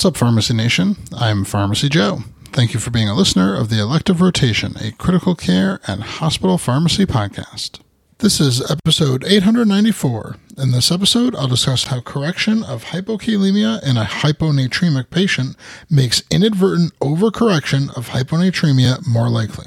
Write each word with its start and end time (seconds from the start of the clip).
What's 0.00 0.06
up, 0.06 0.16
Pharmacy 0.16 0.54
Nation? 0.54 0.96
I'm 1.14 1.44
Pharmacy 1.44 1.90
Joe. 1.90 2.20
Thank 2.52 2.72
you 2.72 2.80
for 2.80 2.88
being 2.88 3.10
a 3.10 3.14
listener 3.14 3.54
of 3.54 3.68
the 3.68 3.78
Elective 3.78 4.22
Rotation, 4.22 4.74
a 4.80 4.92
critical 4.92 5.34
care 5.34 5.78
and 5.86 6.02
hospital 6.02 6.56
pharmacy 6.56 7.04
podcast. 7.04 7.80
This 8.16 8.40
is 8.40 8.62
episode 8.70 9.24
894. 9.26 10.36
In 10.56 10.70
this 10.70 10.90
episode, 10.90 11.34
I'll 11.34 11.48
discuss 11.48 11.84
how 11.84 12.00
correction 12.00 12.64
of 12.64 12.84
hypokalemia 12.84 13.82
in 13.82 13.98
a 13.98 14.04
hyponatremic 14.04 15.10
patient 15.10 15.54
makes 15.90 16.22
inadvertent 16.30 16.98
overcorrection 17.00 17.94
of 17.94 18.08
hyponatremia 18.08 19.06
more 19.06 19.28
likely. 19.28 19.66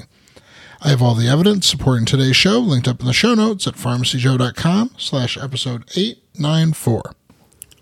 I 0.82 0.88
have 0.88 1.00
all 1.00 1.14
the 1.14 1.28
evidence 1.28 1.68
supporting 1.68 2.06
today's 2.06 2.34
show 2.34 2.58
linked 2.58 2.88
up 2.88 2.98
in 2.98 3.06
the 3.06 3.12
show 3.12 3.34
notes 3.34 3.68
at 3.68 3.74
pharmacyjoe.com 3.74 4.96
slash 4.98 5.38
episode 5.38 5.84
894. 5.94 7.14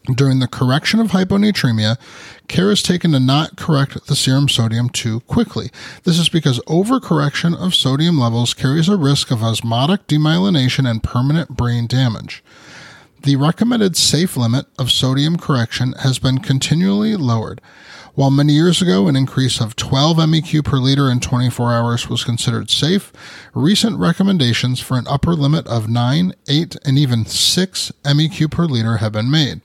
During 0.07 0.41
the 0.41 0.49
correction 0.49 0.99
of 0.99 1.13
hyponatremia, 1.13 1.97
care 2.49 2.73
is 2.73 2.83
taken 2.83 3.13
to 3.13 3.21
not 3.21 3.57
correct 3.57 4.07
the 4.09 4.17
serum 4.17 4.49
sodium 4.49 4.89
too 4.89 5.21
quickly. 5.21 5.71
This 6.03 6.19
is 6.19 6.29
because 6.29 6.59
overcorrection 6.61 7.55
of 7.55 7.73
sodium 7.75 8.19
levels 8.19 8.53
carries 8.53 8.89
a 8.89 8.97
risk 8.97 9.31
of 9.31 9.45
osmotic 9.45 10.09
demyelination 10.09 10.91
and 10.91 11.05
permanent 11.05 11.51
brain 11.51 11.87
damage. 11.87 12.43
The 13.23 13.37
recommended 13.37 13.97
safe 13.97 14.37
limit 14.37 14.67
of 14.77 14.91
sodium 14.91 15.37
correction 15.37 15.93
has 16.01 16.19
been 16.19 16.39
continually 16.39 17.15
lowered. 17.15 17.61
While 18.15 18.33
many 18.33 18.55
years 18.55 18.83
ago 18.83 19.07
an 19.07 19.15
increase 19.15 19.61
of 19.61 19.77
12 19.77 20.17
MEQ 20.17 20.65
per 20.65 20.79
liter 20.79 21.09
in 21.09 21.21
24 21.21 21.73
hours 21.73 22.09
was 22.09 22.25
considered 22.25 22.69
safe, 22.69 23.13
recent 23.55 24.01
recommendations 24.01 24.81
for 24.81 24.99
an 24.99 25.07
upper 25.07 25.35
limit 25.35 25.69
of 25.69 25.89
9, 25.89 26.35
8, 26.49 26.77
and 26.85 26.99
even 26.99 27.25
6 27.25 27.93
MEQ 28.05 28.51
per 28.51 28.65
liter 28.65 28.97
have 28.97 29.13
been 29.13 29.31
made. 29.31 29.61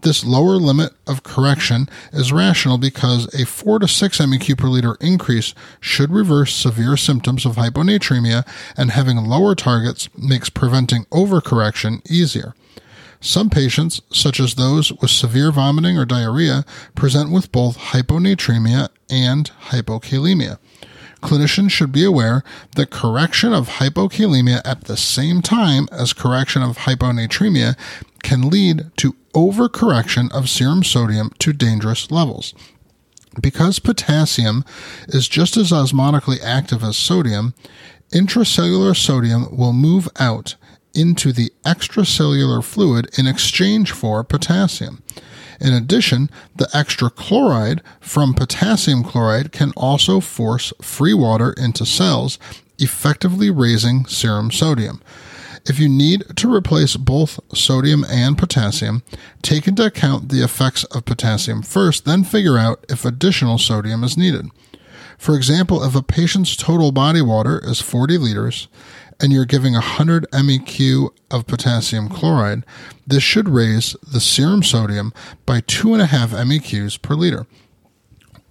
This 0.00 0.24
lower 0.24 0.56
limit 0.56 0.92
of 1.06 1.22
correction 1.22 1.88
is 2.12 2.32
rational 2.32 2.78
because 2.78 3.32
a 3.34 3.44
4 3.46 3.80
to 3.80 3.88
6 3.88 4.18
MEQ 4.18 4.58
per 4.58 4.68
liter 4.68 4.96
increase 5.00 5.54
should 5.80 6.10
reverse 6.10 6.54
severe 6.54 6.96
symptoms 6.96 7.44
of 7.44 7.56
hyponatremia, 7.56 8.46
and 8.76 8.90
having 8.90 9.16
lower 9.16 9.54
targets 9.54 10.08
makes 10.16 10.50
preventing 10.50 11.04
overcorrection 11.06 12.08
easier. 12.10 12.54
Some 13.20 13.50
patients, 13.50 14.00
such 14.12 14.38
as 14.38 14.54
those 14.54 14.92
with 14.92 15.10
severe 15.10 15.50
vomiting 15.50 15.98
or 15.98 16.04
diarrhea, 16.04 16.64
present 16.94 17.32
with 17.32 17.50
both 17.50 17.78
hyponatremia 17.78 18.88
and 19.10 19.50
hypokalemia. 19.70 20.58
Clinicians 21.20 21.70
should 21.72 21.90
be 21.90 22.04
aware 22.04 22.44
that 22.76 22.90
correction 22.90 23.52
of 23.52 23.68
hypokalemia 23.68 24.60
at 24.64 24.84
the 24.84 24.96
same 24.96 25.42
time 25.42 25.88
as 25.90 26.12
correction 26.12 26.62
of 26.62 26.78
hyponatremia 26.78 27.76
can 28.22 28.48
lead 28.48 28.90
to 28.98 29.16
overcorrection 29.34 30.32
of 30.32 30.48
serum 30.48 30.82
sodium 30.84 31.30
to 31.38 31.52
dangerous 31.52 32.10
levels. 32.10 32.54
Because 33.40 33.78
potassium 33.78 34.64
is 35.08 35.28
just 35.28 35.56
as 35.56 35.70
osmotically 35.70 36.40
active 36.42 36.82
as 36.82 36.96
sodium, 36.96 37.54
intracellular 38.10 38.96
sodium 38.96 39.54
will 39.56 39.72
move 39.72 40.08
out 40.18 40.56
into 40.94 41.32
the 41.32 41.52
extracellular 41.64 42.64
fluid 42.64 43.08
in 43.18 43.26
exchange 43.26 43.92
for 43.92 44.24
potassium. 44.24 45.02
In 45.60 45.72
addition, 45.72 46.30
the 46.56 46.68
extra 46.72 47.10
chloride 47.10 47.82
from 48.00 48.34
potassium 48.34 49.04
chloride 49.04 49.52
can 49.52 49.72
also 49.76 50.20
force 50.20 50.72
free 50.80 51.14
water 51.14 51.52
into 51.52 51.84
cells, 51.84 52.38
effectively 52.78 53.50
raising 53.50 54.06
serum 54.06 54.50
sodium. 54.50 55.02
If 55.68 55.78
you 55.78 55.88
need 55.88 56.24
to 56.36 56.52
replace 56.52 56.96
both 56.96 57.38
sodium 57.54 58.02
and 58.08 58.38
potassium, 58.38 59.02
take 59.42 59.68
into 59.68 59.84
account 59.84 60.30
the 60.30 60.42
effects 60.42 60.84
of 60.84 61.04
potassium 61.04 61.60
first, 61.62 62.06
then 62.06 62.24
figure 62.24 62.56
out 62.56 62.86
if 62.88 63.04
additional 63.04 63.58
sodium 63.58 64.02
is 64.02 64.16
needed. 64.16 64.46
For 65.18 65.36
example, 65.36 65.84
if 65.84 65.94
a 65.94 66.02
patient's 66.02 66.56
total 66.56 66.90
body 66.90 67.20
water 67.20 67.60
is 67.62 67.82
40 67.82 68.16
liters 68.16 68.68
and 69.20 69.30
you're 69.30 69.44
giving 69.44 69.74
100 69.74 70.26
MEQ 70.30 71.10
of 71.30 71.46
potassium 71.46 72.08
chloride, 72.08 72.64
this 73.06 73.22
should 73.22 73.48
raise 73.48 73.94
the 74.10 74.20
serum 74.20 74.62
sodium 74.62 75.12
by 75.44 75.60
2.5 75.60 76.28
MEQs 76.28 77.02
per 77.02 77.14
liter. 77.14 77.46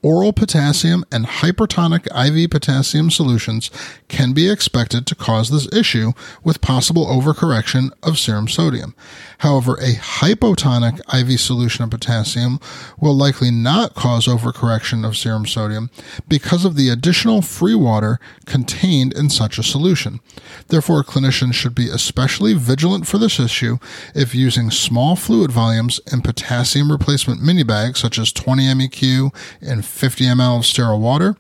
Oral 0.04 0.32
potassium 0.32 1.04
and 1.12 1.26
hypertonic 1.26 2.06
IV 2.16 2.52
potassium 2.52 3.10
solutions 3.10 3.72
can 4.08 4.32
be 4.32 4.48
expected 4.48 5.08
to 5.08 5.16
cause 5.16 5.50
this 5.50 5.68
issue 5.74 6.14
with 6.44 6.62
possible 6.62 7.08
overcorrection 7.08 7.90
of 8.04 8.20
serum 8.20 8.48
sodium. 8.48 8.94
However, 9.40 9.74
a 9.76 9.96
hypotonic 9.96 11.00
IV 11.12 11.40
solution 11.40 11.84
of 11.84 11.90
potassium 11.90 12.60
will 13.00 13.16
likely 13.16 13.50
not 13.50 13.96
cause 13.96 14.28
overcorrection 14.28 15.06
of 15.06 15.18
serum 15.18 15.48
sodium 15.48 15.90
because 16.28 16.64
of 16.64 16.76
the 16.76 16.90
additional 16.90 17.42
free 17.42 17.76
water 17.76 18.20
contained 18.46 19.14
in 19.14 19.30
such 19.30 19.58
a 19.58 19.64
solution. 19.64 20.20
Therefore, 20.68 21.04
clinicians 21.04 21.56
should 21.56 21.74
be 21.74 21.90
especially 21.90 22.54
vigilant 22.54 23.08
for 23.08 23.18
this 23.18 23.40
issue 23.40 23.80
if 24.14 24.36
using 24.36 24.70
small 24.70 25.16
fluid 25.16 25.52
volumes 25.52 26.00
in 26.12 26.22
potassium 26.22 26.92
replacement 26.92 27.42
mini 27.42 27.64
bags 27.64 28.00
such 28.00 28.20
as 28.20 28.32
20 28.32 28.64
MEQ 28.64 29.36
and 29.62 29.87
50 29.88 30.26
ml 30.26 30.60
of 30.60 30.66
sterile 30.66 31.00
water, 31.00 31.36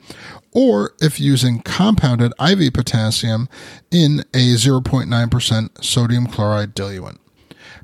or 0.52 0.94
if 1.02 1.19
using 1.19 1.59
compounded 1.62 2.34
IV 2.40 2.74
potassium 2.74 3.47
in 3.91 4.22
a 4.34 4.56
0.9% 4.56 5.84
sodium 5.84 6.28
chloride 6.28 6.74
diluent. 6.74 7.19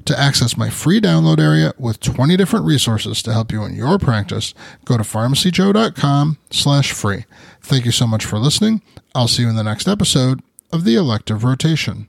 To 0.06 0.19
access 0.19 0.57
my 0.57 0.69
free 0.69 1.00
download 1.00 1.40
area 1.40 1.73
with 1.78 2.00
20 2.02 2.35
different 2.35 2.66
resources 2.66 3.22
to 3.23 3.31
help 3.31 3.52
you 3.52 3.63
in 3.63 3.75
your 3.75 3.97
practice, 3.97 4.53
go 4.84 4.97
to 4.97 5.03
pharmacyjoe.com 5.03 6.38
slash 6.52 6.91
free. 6.91 7.25
Thank 7.62 7.85
you 7.85 7.91
so 7.91 8.06
much 8.06 8.25
for 8.25 8.38
listening. 8.38 8.81
I'll 9.16 9.29
see 9.29 9.44
you 9.44 9.50
in 9.50 9.56
the 9.56 9.63
next 9.63 9.88
episode 9.88 10.41
of 10.73 10.84
the 10.84 10.96
elective 10.96 11.44
rotation. 11.44 12.07